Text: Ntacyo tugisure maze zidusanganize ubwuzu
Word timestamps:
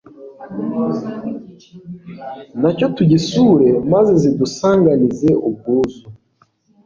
Ntacyo 2.59 2.87
tugisure 2.95 3.69
maze 3.93 4.13
zidusanganize 4.21 5.29
ubwuzu 5.47 6.05